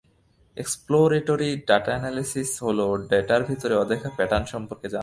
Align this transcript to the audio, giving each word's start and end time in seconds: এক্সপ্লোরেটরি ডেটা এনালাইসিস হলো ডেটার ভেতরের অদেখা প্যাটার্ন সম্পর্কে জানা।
এক্সপ্লোরেটরি 0.57 1.49
ডেটা 1.67 1.91
এনালাইসিস 1.95 2.63
হলো 2.63 2.85
ডেটার 3.09 3.41
ভেতরের 3.43 3.77
অদেখা 3.77 4.09
প্যাটার্ন 4.17 4.45
সম্পর্কে 4.45 4.87
জানা। 4.89 4.99